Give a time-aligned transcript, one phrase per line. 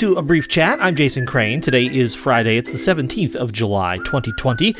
[0.00, 0.78] To a brief chat.
[0.80, 1.60] I'm Jason Crane.
[1.60, 2.56] Today is Friday.
[2.56, 4.74] It's the 17th of July, 2020.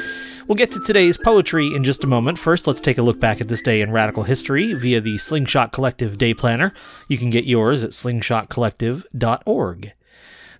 [0.48, 2.38] We'll get to today's poetry in just a moment.
[2.38, 5.72] First, let's take a look back at this day in radical history via the Slingshot
[5.72, 6.72] Collective Day Planner.
[7.08, 9.92] You can get yours at slingshotcollective.org.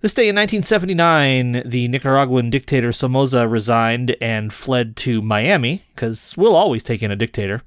[0.02, 6.56] This day in 1979, the Nicaraguan dictator Somoza resigned and fled to Miami, because we'll
[6.56, 7.60] always take in a dictator.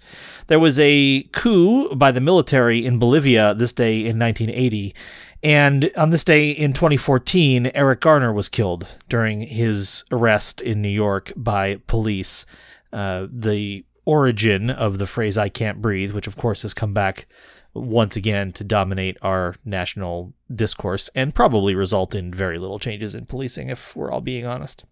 [0.48, 4.96] There was a coup by the military in Bolivia this day in 1980.
[5.44, 10.90] And on this day in 2014, Eric Garner was killed during his arrest in New
[10.90, 12.48] York by police.
[12.92, 17.28] Uh, the origin of the phrase I can't breathe, which of course has come back
[17.74, 23.26] once again to dominate our national discourse and probably result in very little changes in
[23.26, 24.86] policing, if we're all being honest.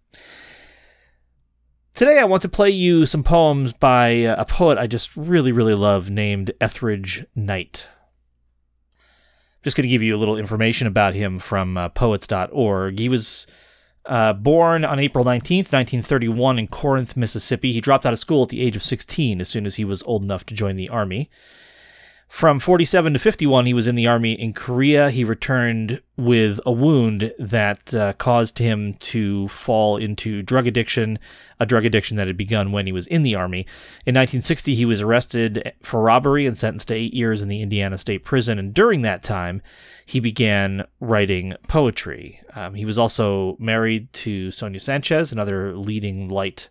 [1.94, 5.74] Today, I want to play you some poems by a poet I just really, really
[5.74, 7.88] love named Etheridge Knight.
[9.62, 12.98] Just going to give you a little information about him from uh, poets.org.
[12.98, 13.46] He was
[14.06, 17.72] uh, born on April 19th, 1931, in Corinth, Mississippi.
[17.72, 20.02] He dropped out of school at the age of 16 as soon as he was
[20.04, 21.30] old enough to join the Army.
[22.32, 25.10] From 47 to 51, he was in the army in Korea.
[25.10, 31.18] He returned with a wound that uh, caused him to fall into drug addiction,
[31.60, 33.60] a drug addiction that had begun when he was in the army.
[34.06, 37.98] In 1960, he was arrested for robbery and sentenced to eight years in the Indiana
[37.98, 38.58] State Prison.
[38.58, 39.60] And during that time,
[40.06, 42.40] he began writing poetry.
[42.54, 46.70] Um, he was also married to Sonia Sanchez, another leading light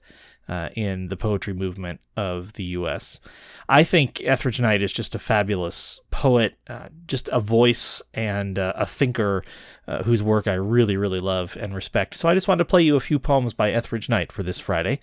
[0.51, 3.21] uh, in the poetry movement of the U.S.
[3.69, 8.73] I think Etheridge Knight is just a fabulous poet, uh, just a voice and uh,
[8.75, 9.45] a thinker
[9.87, 12.15] uh, whose work I really, really love and respect.
[12.15, 14.59] So I just wanted to play you a few poems by Etheridge Knight for this
[14.59, 14.99] Friday.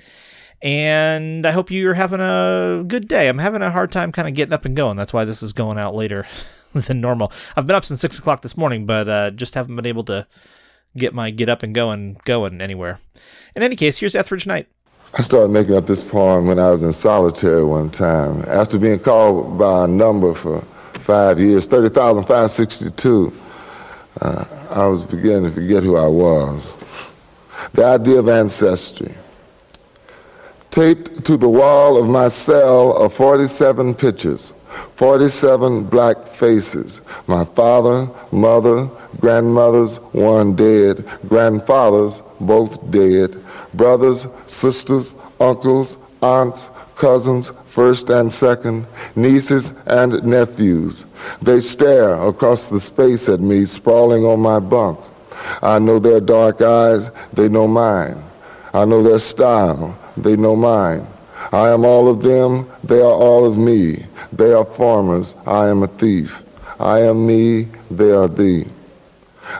[0.61, 3.29] And I hope you're having a good day.
[3.29, 4.99] I'm having a hard time kind of getting up and going.
[4.99, 6.27] That's why this is going out later
[6.75, 7.33] than normal.
[7.57, 10.27] I've been up since six o'clock this morning, but uh, just haven't been able to
[10.97, 13.01] get my get up and going going anywhere.
[13.57, 14.69] In any case, here's Etheridge Knight.
[15.15, 18.45] I started making up this poem when I was in solitary one time.
[18.47, 20.61] After being called by a number for
[20.95, 23.33] five years, 30,562,
[24.21, 26.77] uh, I was beginning to forget who I was.
[27.73, 29.15] The idea of ancestry.
[30.71, 34.53] Taped to the wall of my cell are 47 pictures,
[34.97, 37.01] 47 black faces.
[37.27, 38.91] My father, mother,
[39.21, 43.43] grandmothers, one dead, grandfathers, both dead
[43.79, 48.85] brothers, sisters, uncles, aunts, cousins, first and second,
[49.15, 51.07] nieces and nephews.
[51.41, 54.99] They stare across the space at me, sprawling on my bunk.
[55.63, 58.23] I know their dark eyes, they know mine.
[58.75, 61.07] I know their style, they know mine.
[61.53, 64.05] I am all of them, they are all of me.
[64.33, 66.43] They are farmers, I am a thief.
[66.81, 68.67] I am me, they are thee.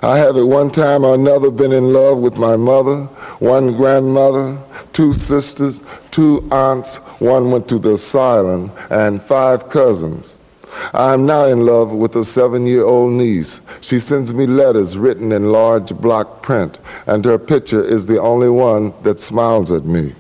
[0.03, 3.05] I have at one time or another been in love with my mother,
[3.41, 4.59] one grandmother,
[4.93, 10.37] two sisters, two aunts, one went to the asylum, and five cousins.
[10.93, 13.61] I am now in love with a seven year old niece.
[13.81, 18.49] She sends me letters written in large block print, and her picture is the only
[18.49, 20.15] one that smiles at me.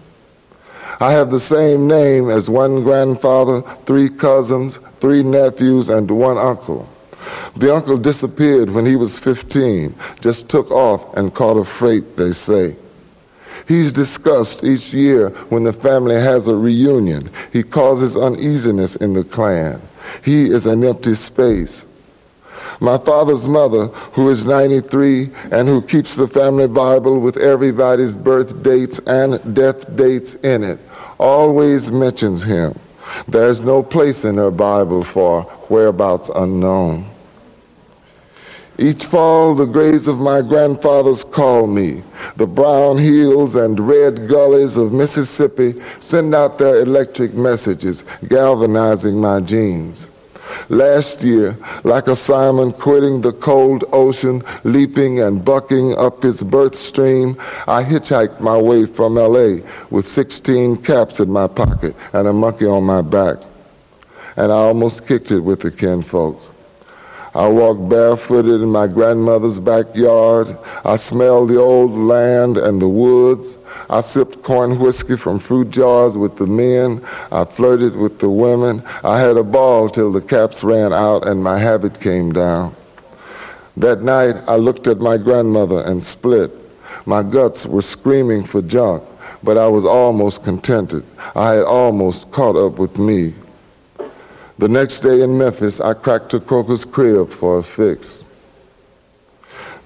[1.01, 6.89] I have the same name as one grandfather, three cousins, three nephews, and one uncle.
[7.57, 12.33] The uncle disappeared when he was 15, just took off and caught a freight, they
[12.33, 12.77] say.
[13.67, 17.31] He's discussed each year when the family has a reunion.
[17.53, 19.83] He causes uneasiness in the clan.
[20.25, 21.87] He is an empty space.
[22.81, 28.63] My father's mother, who is 93 and who keeps the family Bible with everybody's birth
[28.63, 30.79] dates and death dates in it,
[31.19, 32.79] always mentions him.
[33.27, 37.07] There's no place in her Bible for whereabouts unknown.
[38.81, 42.05] Each fall, the graves of my grandfathers call me.
[42.37, 49.41] The brown hills and red gullies of Mississippi send out their electric messages, galvanizing my
[49.41, 50.11] genes.
[50.69, 56.77] Last year, like a Simon quitting the cold ocean, leaping and bucking up his birth
[56.77, 57.37] stream,
[57.67, 59.59] I hitchhiked my way from LA
[59.91, 63.39] with 16 caps in my pocket and a monkey on my back.
[64.37, 66.49] And I almost kicked it with the kinfolks.
[67.39, 70.59] I walked barefooted in my grandmother's backyard.
[70.85, 73.57] I smelled the old land and the woods.
[73.89, 77.01] I sipped corn whiskey from fruit jars with the men.
[77.31, 78.83] I flirted with the women.
[79.05, 82.75] I had a ball till the caps ran out and my habit came down.
[83.77, 86.51] That night, I looked at my grandmother and split.
[87.07, 89.05] My guts were screaming for junk,
[89.45, 91.05] but I was almost contented.
[91.37, 93.35] I had almost caught up with me.
[94.59, 98.25] The next day in Memphis, I cracked a croaker's crib for a fix.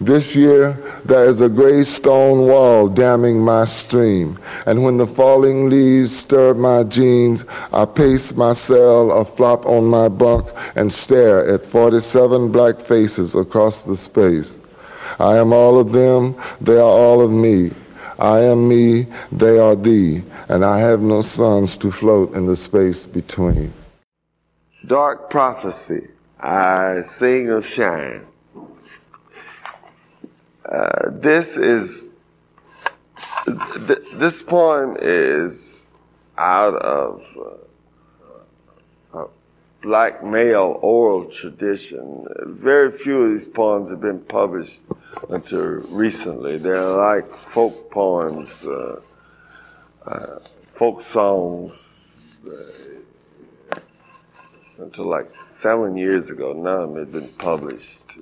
[0.01, 5.69] This year there is a gray stone wall damming my stream, and when the falling
[5.69, 11.47] leaves stir my genes, I pace my cell or flop on my bunk and stare
[11.47, 14.59] at 47 black faces across the space.
[15.21, 17.73] I am all of them, they are all of me.
[18.19, 22.57] I am me, they are thee, and I have no sons to float in the
[22.57, 23.75] space between.
[24.87, 26.08] Dark prophecy,
[26.40, 28.26] I sing of shine.
[30.64, 32.06] Uh, this is
[33.87, 35.87] th- this poem is
[36.37, 37.23] out of
[39.14, 39.26] uh, a
[39.82, 42.26] black male oral tradition.
[42.46, 44.81] Very few of these poems have been published
[45.29, 46.58] until recently.
[46.58, 49.00] They're like folk poems, uh,
[50.06, 50.38] uh
[50.75, 51.90] folk songs.
[54.82, 58.19] Until like seven years ago, none had been published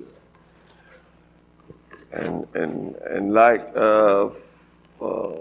[2.11, 4.29] and and and like uh,
[5.01, 5.31] uh,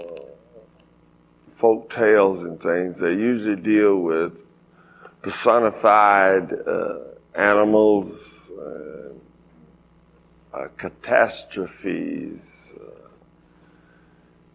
[1.59, 4.33] folk tales and things, they usually deal with
[5.23, 6.99] personified uh,
[7.35, 8.51] animals,
[10.53, 12.41] uh, catastrophes.
[12.75, 13.09] Uh.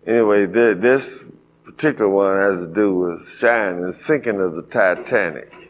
[0.07, 1.25] anyway, th- this
[1.63, 5.64] particular one has to do with and sinking of the Titanic.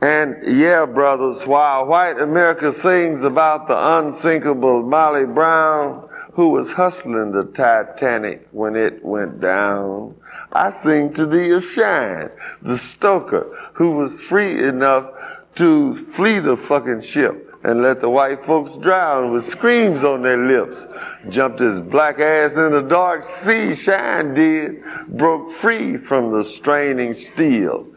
[0.00, 7.32] And yeah, brothers, while white America sings about the unsinkable Molly Brown, who was hustling
[7.32, 10.14] the Titanic when it went down,
[10.52, 12.30] I sing to thee of Shine,
[12.62, 15.10] the stoker, who was free enough
[15.56, 20.38] to flee the fucking ship and let the white folks drown with screams on their
[20.38, 20.86] lips.
[21.28, 27.14] Jumped his black ass in the dark sea, Shine did, broke free from the straining
[27.14, 27.87] steel.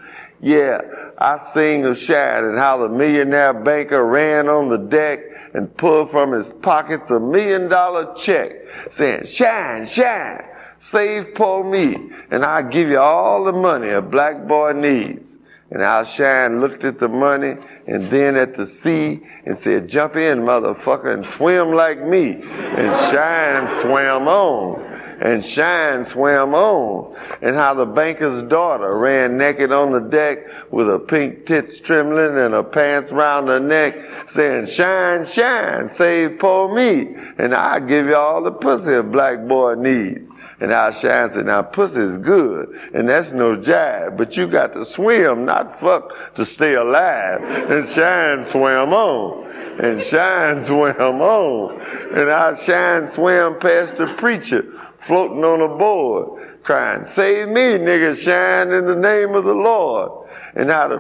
[0.42, 0.82] Yeah,
[1.20, 5.20] I sing of Shad and how the millionaire banker ran on the deck
[5.54, 8.52] and pulled from his pockets a million dollar check
[8.90, 10.44] saying, Shine, shine,
[10.80, 11.96] save poor me,
[12.32, 15.36] and I'll give you all the money a black boy needs.
[15.70, 17.56] And Al Shine looked at the money
[17.88, 22.42] and then at the sea and said, Jump in, motherfucker, and swim like me.
[22.42, 24.91] And Shine swam on
[25.22, 30.40] and Shine swam on, and how the banker's daughter ran naked on the deck
[30.72, 33.96] with her pink tits trembling and her pants round her neck,
[34.30, 39.48] saying, Shine, shine, save poor me, and I'll give you all the pussy a black
[39.48, 40.28] boy needs.
[40.60, 44.86] And our Shine said, now pussy's good, and that's no jive, but you got to
[44.86, 47.42] swim, not fuck, to stay alive.
[47.42, 51.82] And Shine swam on and Shine swam on.
[52.16, 54.66] And our Shine swam past the preacher
[55.06, 60.28] floating on a board, crying, Save me, nigga, shine in the name of the Lord.
[60.56, 61.00] And how the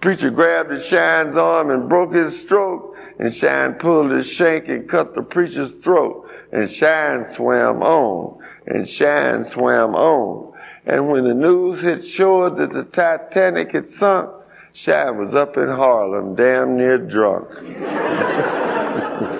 [0.00, 5.14] preacher grabbed shine's arm and broke his stroke, and shine pulled his shank and cut
[5.14, 10.52] the preacher's throat, and shine swam on, and shine swam on.
[10.86, 14.30] And when the news hit shore that the Titanic had sunk,
[14.72, 17.48] Shine was up in Harlem, damn near drunk.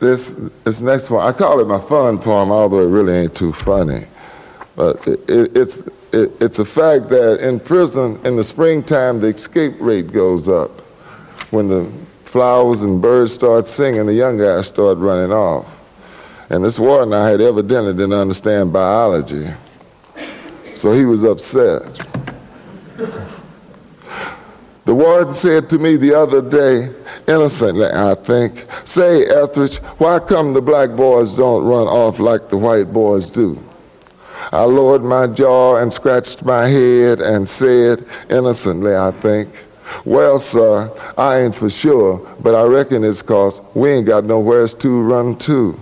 [0.00, 0.30] This,
[0.64, 4.06] this next one, I call it my fun poem, although it really ain't too funny.
[4.74, 5.78] But it, it, it's,
[6.12, 10.80] it, it's a fact that in prison, in the springtime, the escape rate goes up.
[11.50, 11.92] When the
[12.24, 15.68] flowers and birds start singing, the young guys start running off.
[16.48, 19.48] And this warden I had evidently didn't understand biology.
[20.74, 21.82] So he was upset.
[24.86, 26.90] The warden said to me the other day,
[27.28, 32.56] innocently, I think, Say, Etheridge, why come the black boys don't run off like the
[32.56, 33.62] white boys do?
[34.52, 39.48] I lowered my jaw and scratched my head and said, innocently, I think,
[40.04, 44.72] Well, sir, I ain't for sure, but I reckon it's cause we ain't got nowheres
[44.74, 45.78] to run to.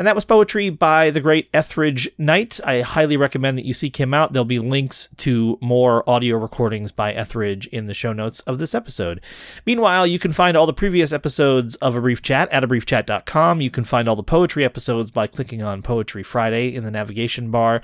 [0.00, 2.58] And that was poetry by the great Etheridge Knight.
[2.64, 4.32] I highly recommend that you seek him out.
[4.32, 8.74] There'll be links to more audio recordings by Etheridge in the show notes of this
[8.74, 9.20] episode.
[9.66, 13.60] Meanwhile, you can find all the previous episodes of A Brief Chat at abriefchat.com.
[13.60, 17.50] You can find all the poetry episodes by clicking on Poetry Friday in the navigation
[17.50, 17.82] bar.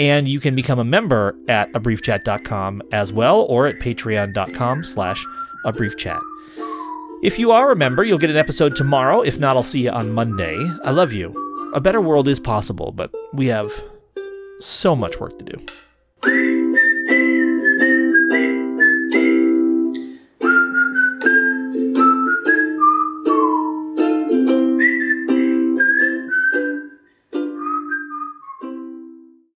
[0.00, 5.24] And you can become a member at abriefchat.com as well or at patreon.com slash
[5.64, 6.20] abriefchat.
[7.22, 9.20] If you are a member, you'll get an episode tomorrow.
[9.20, 10.58] If not, I'll see you on Monday.
[10.82, 11.51] I love you.
[11.74, 13.72] A better world is possible, but we have
[14.60, 16.61] so much work to do.